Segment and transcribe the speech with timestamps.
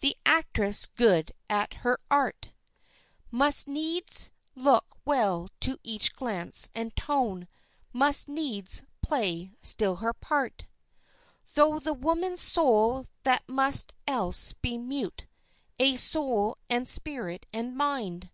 [0.00, 2.50] The actress good at her art
[3.30, 7.46] Must needs look well to each glance and tone,
[7.92, 10.64] must needs play still her part
[11.52, 15.26] Tho' the woman's soul that must else be mute;
[15.78, 18.30] aye soul and spirit and mind!